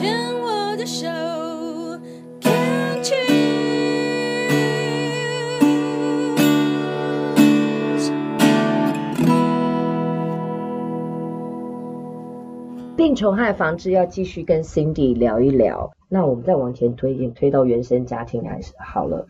[0.00, 1.06] 牵我的手
[2.40, 3.26] ，Can't you？
[12.96, 19.26] 病虫害防治要继续跟 Cindy 聊一聊，那我们再往前推一点，推到原生家庭还是好了。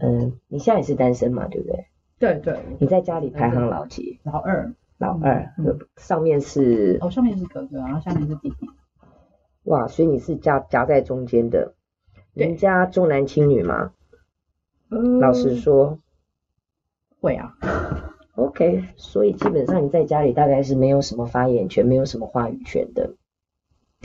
[0.00, 1.86] 嗯，你现在也是单身嘛，对不对？
[2.18, 2.58] 对对。
[2.80, 4.18] 你在家里排行老几？
[4.24, 4.74] 老二。
[4.98, 8.68] 老二，嗯、上面是哦，上面是哥哥，然后下面是弟弟。
[9.70, 11.74] 哇，所以你是夹夹在中间的。
[12.34, 13.92] 人家重男轻女吗？
[14.90, 15.98] 嗯，老实说，
[17.20, 17.54] 会啊。
[18.34, 23.14] OK，所以基本上你在家里大概是没有什么发言权，没有什么话语权的。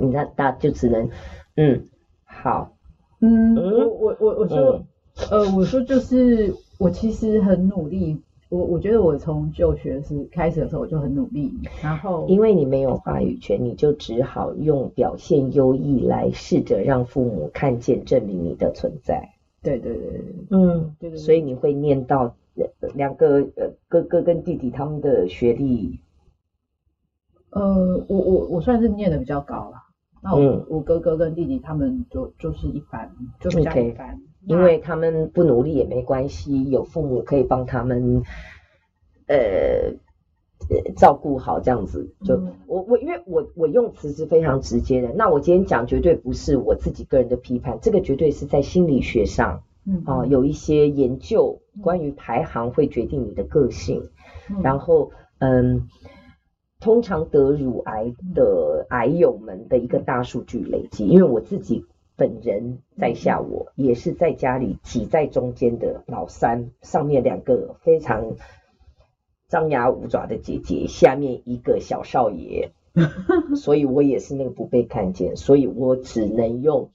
[0.00, 1.08] 你那大就只能，
[1.54, 1.88] 嗯，
[2.24, 2.76] 好，
[3.20, 4.86] 嗯，嗯我我我我说、嗯，
[5.30, 8.20] 呃，我说就是我其实很努力。
[8.52, 11.50] 我我觉得我从就学是开始的时候我就很努力，
[11.82, 19.26] 然后因为你没有话语权，你就只好用表现优异来试着让父母看见证明你的存在。
[19.62, 21.16] 对对对对，嗯，对对。
[21.16, 22.36] 所以你会念到
[22.94, 25.98] 两个呃哥哥跟弟弟他们的学历。
[27.52, 29.76] 呃，我我我算是念的比较高了。
[30.22, 34.14] 那我、嗯、我哥哥跟弟弟他们就就是一般，就比较一般。
[34.14, 34.31] Okay.
[34.44, 38.22] 因为他们不努力也没关系，有父母可以帮他们，
[39.28, 39.94] 呃，
[40.96, 42.12] 照顾好这样子。
[42.24, 54.10] 就、嗯、我我因为我我用词是非常直接的，那我今天讲绝对不是我自己个人的批判，这个绝对是在心理学上，嗯啊、呃、有一些研究关于排行会决定你的个性，
[54.50, 55.88] 嗯、然后嗯，
[56.80, 61.86] 通常得乳癌的癌友们的一个大数据累积，因为我自己。
[62.22, 68.36] 本人在下我，我也是在家里挤在中间的老三，上面两个非常
[69.48, 72.70] 张牙舞爪的姐姐，下面一个小少爷，
[73.58, 76.92] 所以我也是那个不被看见，所以我只能用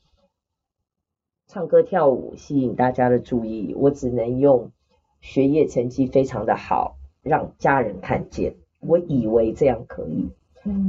[1.45, 4.71] 唱歌跳舞吸引大家的注意，我只能用
[5.19, 10.29] 学业成绩非常的好让家人看见，我以为这样可以，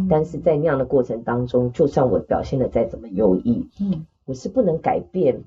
[0.08, 4.06] 但是在那样的过程当中，就算我表现的再怎么优异，嗯。
[4.28, 5.42] 我是不能改变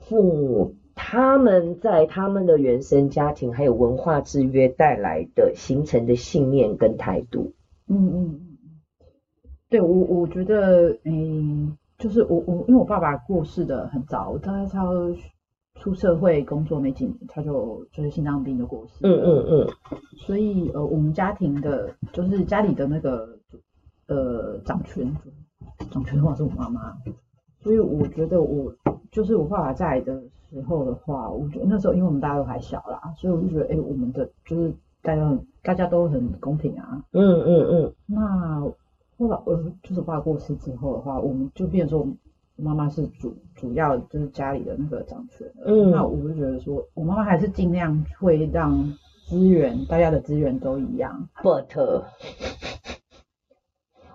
[0.00, 7.52] 父母他们在他们的原生家庭还有文化制约带来的形成的信念跟态度。
[7.86, 9.08] 嗯嗯嗯，
[9.68, 14.82] 对我我觉得，嗯、欸，就是我我因为我爸爸过世的很早，我大概他
[15.74, 18.94] 出社会工作没几年，他就就是心脏病就过世。
[19.02, 19.68] 嗯嗯嗯。
[20.16, 23.38] 所以呃，我们家庭的，就是家里的那个
[24.06, 25.14] 呃掌权
[25.90, 26.96] 掌权的话是我妈妈。
[27.60, 28.72] 所以我觉得我
[29.10, 30.20] 就是我爸爸在的
[30.50, 37.04] 时候的话，我觉得那时候因为我们大家都还小啦，所以我就觉得，哎、欸，我们的就是大家很大家都很公平啊。
[37.12, 37.92] 嗯嗯嗯。
[38.06, 38.60] 那
[39.18, 42.08] 后来呃，就是我爸过世之后的话，我们就变成说，
[42.56, 45.46] 妈妈是主主要就是家里的那个掌权。
[45.64, 45.90] 嗯。
[45.90, 48.94] 那我就觉得说，我妈妈还是尽量会让
[49.26, 51.28] 资源大家的资源都一样。
[51.42, 51.66] But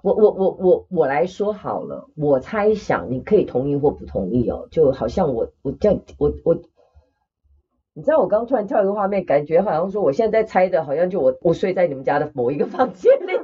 [0.04, 6.56] 我我我我我来说好了，我猜想你可以同意或不同意哦，就好像我我这样我我，
[7.94, 13.40] 你知道我刚突然跳一个画面，感觉好像说我现在在猜的，好像就我我睡在你们家的某一个房间里面，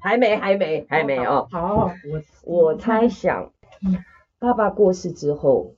[0.00, 1.48] 还没还没还没哦。
[1.50, 3.50] 好，我我猜想，
[4.38, 5.74] 爸爸过世之后，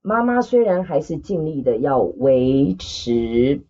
[0.00, 3.60] 妈妈虽然还是尽力的要维持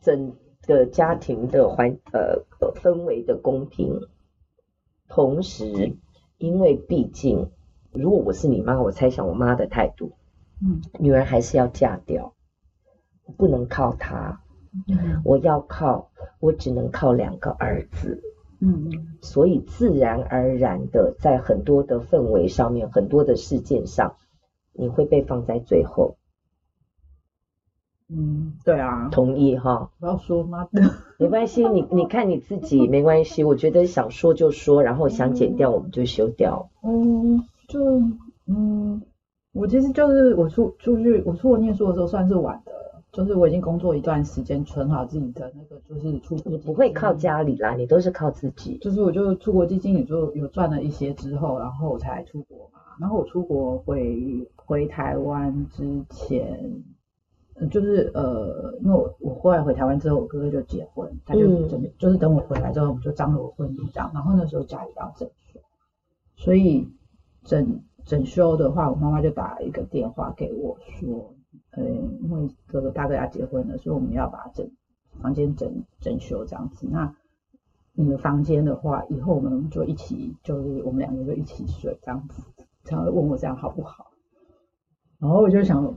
[0.00, 0.36] 整。
[0.66, 2.42] 的家庭的环呃
[2.74, 4.00] 氛围的公平，
[5.08, 5.96] 同时，
[6.38, 7.50] 因为毕竟，
[7.92, 10.12] 如果我是你妈，我猜想我妈的态度，
[10.62, 12.34] 嗯，女儿还是要嫁掉，
[13.36, 14.40] 不能靠她，
[14.88, 16.10] 嗯，我要靠，
[16.40, 18.22] 我只能靠两个儿子，
[18.60, 24.16] 嗯嗯，所以自然而然的，在很多的氛围上面，很多的事件上，
[24.72, 26.16] 你会被放在最后。
[28.10, 29.90] 嗯，对啊，同意哈。
[29.98, 30.82] 不要说妈的，
[31.18, 33.42] 没关系，你你看你自己没关系。
[33.42, 36.68] 我觉得想说就说，然后想剪掉我们就修掉。
[36.82, 38.02] 嗯，就
[38.46, 39.00] 嗯，
[39.54, 42.72] 我其实就是我出出去，我出国念书的时候算是晚的，
[43.10, 46.52] 就是我已经工作一段时间，存好自己的那个就是出国。
[46.52, 48.76] 你不会靠家里啦，你都是靠自己。
[48.82, 52.80] 就是我就出国基金也就有赚了一些之后，然后我才出国嘛。
[53.00, 56.82] 然后我出国回回台湾之前。
[57.70, 64.10] 就是呃，因为我我后来回台湾之后，我哥哥就结婚，他就准备、嗯、就是等我回来之后，我们就张罗婚礼这样。
[64.12, 65.60] 然后那时候家里要整修，
[66.36, 66.88] 所以
[67.44, 71.34] 整整修的话，我妈妈就打一个电话给我说，
[71.70, 74.68] 呃，因为哥哥大哥要结婚了，所以我们要把整
[75.20, 76.88] 房间整整修这样子。
[76.90, 77.14] 那
[77.92, 82.42] 你的房间的话，以后我们就一起，就是我们两个就一起睡这样子。
[82.82, 84.10] 他会问我这样好不好？
[85.20, 85.96] 然后我就想，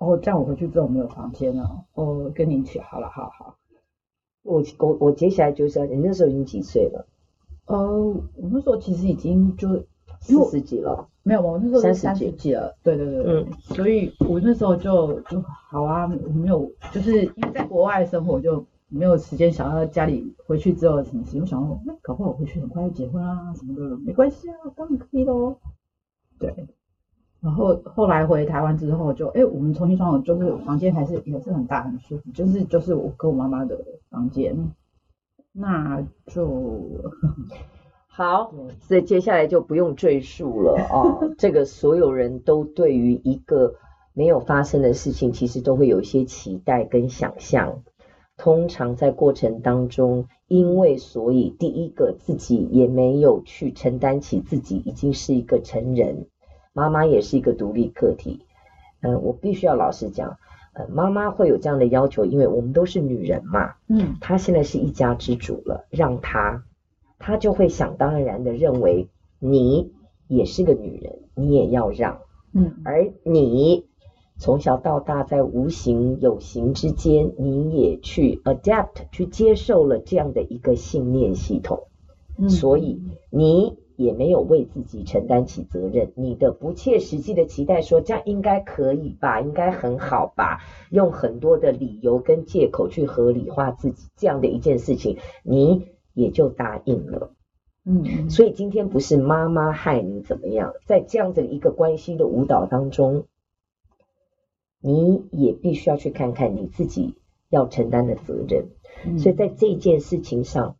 [0.00, 3.56] 哦，这样我回去之后没有房间了，哦，跟你一起好了，好好。
[4.42, 7.06] 我我我接下来就是，你那时候已经几岁了？
[7.66, 9.84] 呃，我那时候其实已经就
[10.20, 18.66] 四十几了，没有，我那时候三十几了，对对对，嗯，所以我那时候就就好啊，我没有，就是因为在国外生活就。
[18.92, 25.56] 没有时间想要家里回去之后什么事情，我想说，那搞不好我回去很快就结婚啊什么的，没关系啊，当然可以喽。
[26.40, 26.52] 对，
[27.42, 33.78] 然后后来回台湾之后就，哎，我们重新装潢，就是房间还是也是很大很舒服，就是就是我跟我妈妈的
[34.10, 34.72] 房间，
[35.52, 36.80] 那就
[38.06, 41.18] 好，所以接下来就不用赘述了啊。
[41.38, 43.74] 这个所有人都对于一个
[44.12, 47.82] 没有发生的事情，其实都会有一些期待跟想象。
[48.36, 56.26] 通常在过程当中，因为所以第一个自己也没有去承担起自己已经是一个成人，
[56.72, 58.40] 妈妈也是一个独立个体。
[59.00, 60.38] 嗯、呃，我必须要老实讲，
[60.74, 63.74] 呃，妈妈会有这样的要求，因为我们都是女人嘛。
[63.88, 66.64] 嗯，她现在是一家之主了，让她，
[67.18, 69.08] 她就会想当然的认为
[69.38, 69.92] 你
[70.28, 72.20] 也是个女人，你也要让。
[72.52, 73.86] 嗯，而你。
[74.42, 81.88] 从小到大，在无形有形之间，你也去 adapt 去接受了这样的一个信念系统，
[82.38, 86.12] 嗯，所以你也没有为自己承担起责任。
[86.16, 90.60] 你的不切实际的期待说，说这样应该可以吧，应该很好吧，
[90.90, 97.34] 用很多的理由跟借口去合理化自己这样的一件事情，你也就答应了。
[97.84, 103.26] 嗯，所以今天不是妈妈害你怎么样，在这样的一个关系的舞蹈当中。
[104.82, 107.16] 你也必须要去看看你自己
[107.50, 108.70] 要承担的责任，
[109.04, 110.76] 嗯、所以在这件事情上，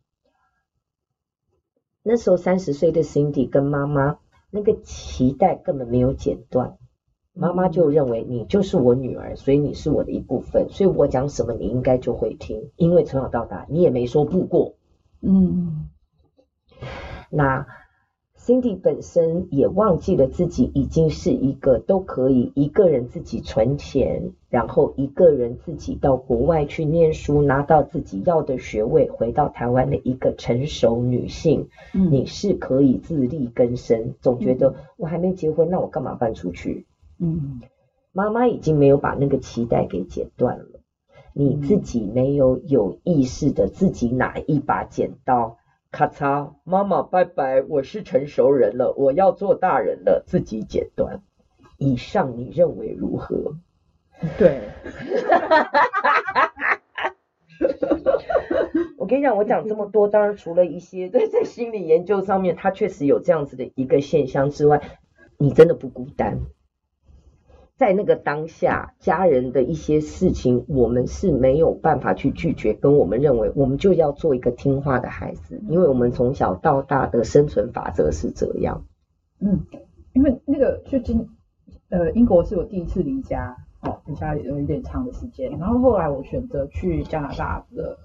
[2.03, 4.17] 那时候三十岁的 Cindy 跟妈妈
[4.49, 6.77] 那个脐带根本没有剪断，
[7.33, 14.75] 妈妈就认为你就是我女儿，所以你是我的一部分，所以我讲什么你应该就会听，因为从小到大你也没说不过，
[15.21, 15.89] 嗯，
[17.29, 17.65] 那。
[18.51, 31.69] Cindy 本身也忘记了自己已经是一个都可以一个人自己存钱，然后一个人自己到国外去念书，拿到自己要的学位，回到台湾的一个成熟女性。
[31.93, 36.85] 嗯，你是可以自力更生，总觉得我还没结婚，那我干嘛搬出去？
[37.19, 37.61] 嗯，
[38.11, 40.65] 妈妈已经没有把那个期待给剪断了，
[41.31, 45.55] 你自己没有有意识的自己拿一把剪刀。
[45.91, 51.21] 咔嚓，妈妈拜拜，我是成熟人了，我要做大人了，自己剪断。
[51.77, 53.57] 以上你认为如何？
[54.37, 54.61] 对，
[58.97, 64.81] 我跟你讲，我讲这么多，当然除了一些对在心理研究上面，它确实有这样子的一个现象之外，
[65.37, 66.39] 你真的不孤单。
[67.81, 72.75] 在那个当下，家人的一些事情，我们是没有办法去拒绝。
[72.75, 78.85] 跟我们认为，我们就要做一个听话的孩子，因为我们从小到大的生存法则是这样。
[79.39, 79.61] 嗯，
[80.13, 81.27] 因为那个去经
[81.89, 85.49] 呃英国是我第一次离家，哦，离家有一点长的时间。
[85.57, 87.97] 然后后来我选择去加拿大的，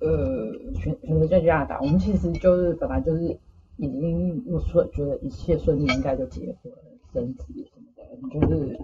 [0.00, 3.38] 呃，选选择在加拿大，我们其实就是本来就是
[3.76, 6.72] 已经我说觉得一切顺利，应该就结婚
[7.12, 8.76] 生子什么的，就是。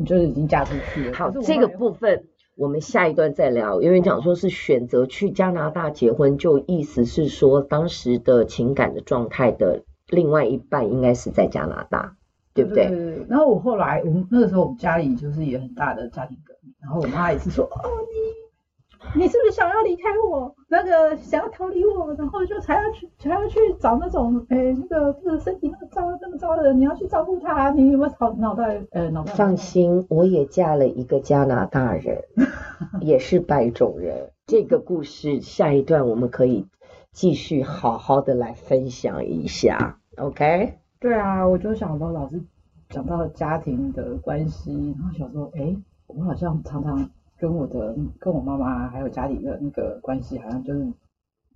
[0.00, 1.14] 你就是已经嫁出去了。
[1.14, 2.24] 好，这个部分
[2.56, 12.16] 我们下一段再聊，因为讲说是选择去加拿大结婚，就意思是说当时的情感的状态的另外一半应该是在加拿大，
[12.54, 12.88] 对不对？
[12.88, 13.26] 对，对，对。
[13.28, 18.39] 然后我后来，我们那个时候我们家里就是也很大的家庭革命，然后我妈也是说，哦你。
[19.14, 20.54] 你是不是想要离开我？
[20.68, 28.80] 那个想要逃离我，然后就才要去，才要去找那种，哎，那个不是身体那么糟、那么糟的人，你要去照顾他，你有没有脑脑袋？
[28.92, 29.32] 呃，脑袋。
[29.32, 32.22] 放心，我也嫁了一个加拿大人，
[33.00, 34.30] 也是白种人。
[34.46, 36.66] 这个故事下一段我们可以
[37.12, 40.74] 继续好好的来分享一下，OK？
[41.00, 42.40] 对啊，我就想到老师
[42.90, 45.74] 讲到家庭的关系，然后想说，哎，
[46.06, 47.10] 我好像常常。
[47.40, 50.92] 跟我的跟我妈妈还有家里的那个关系，好像就是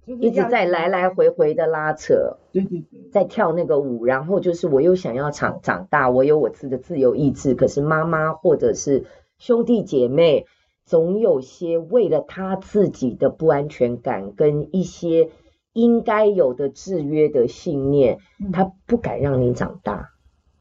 [0.07, 9.05] 就是一直在来来回回的拉扯，对对对，在跳那个舞，然后就是我又想要长长大，我有我自己的自由意志，可是妈妈或者是
[9.39, 10.47] 兄弟姐妹，
[10.87, 15.29] 总有些为了他自己的不安全感跟一些
[15.75, 18.21] 应该有的制约的信念，
[18.55, 20.14] 他不敢让你长大。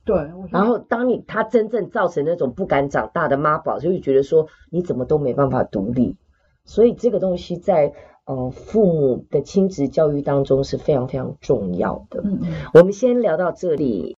[0.06, 0.16] 对，
[0.52, 6.18] 然后当你他真正造成那种不敢长大的妈宝，就会觉得说你怎么都没办法独立，
[6.66, 7.94] 所以这个东西在
[8.26, 12.22] 呃父母的亲子教育当中是非常非常重要的。
[12.24, 14.18] 嗯嗯，我们先聊到这里。